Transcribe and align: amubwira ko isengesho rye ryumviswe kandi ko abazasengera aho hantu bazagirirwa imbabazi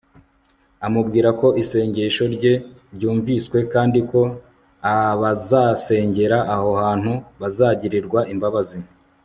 amubwira 0.85 1.29
ko 1.39 1.47
isengesho 1.61 2.23
rye 2.35 2.53
ryumviswe 2.95 3.59
kandi 3.73 3.99
ko 4.11 4.21
abazasengera 4.95 6.37
aho 6.53 6.69
hantu 6.81 7.11
bazagirirwa 7.41 8.19
imbabazi 8.33 8.79